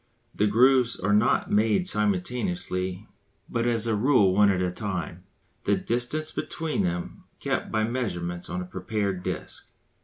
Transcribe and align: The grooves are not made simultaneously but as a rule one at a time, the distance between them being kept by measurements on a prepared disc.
The 0.33 0.47
grooves 0.47 0.99
are 0.99 1.13
not 1.13 1.51
made 1.51 1.85
simultaneously 1.87 3.07
but 3.47 3.67
as 3.67 3.85
a 3.85 3.93
rule 3.95 4.33
one 4.33 4.49
at 4.49 4.59
a 4.59 4.71
time, 4.71 5.25
the 5.65 5.75
distance 5.75 6.31
between 6.31 6.81
them 6.81 7.25
being 7.39 7.55
kept 7.57 7.71
by 7.71 7.83
measurements 7.83 8.49
on 8.49 8.61
a 8.61 8.65
prepared 8.65 9.21
disc. 9.21 9.69